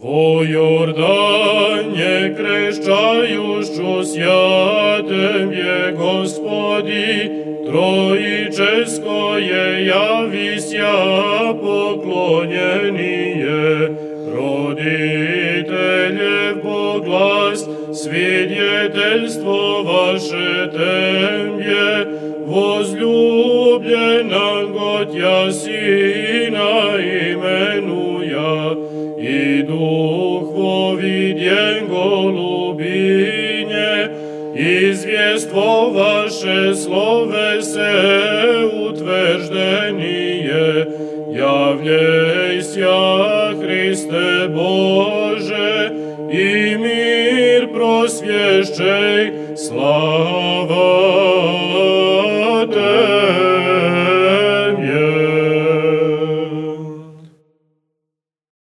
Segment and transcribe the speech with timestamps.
[0.00, 7.10] Во Јордање крещајушчу свјатем je Господи,
[7.66, 13.92] Троическое явися поклонение,
[14.32, 17.60] родителев Боглас,
[17.92, 22.08] свидетельство ваше тембе,
[22.48, 26.96] возлюбленного Тя Сина
[29.20, 33.20] именуя, и Дух вовиден голубине,
[34.54, 37.94] извество ваше словесе
[38.88, 40.86] утверждение,
[41.28, 42.90] являйся,
[43.60, 45.92] Христе Боже,
[46.32, 51.49] и мир просвещей, слава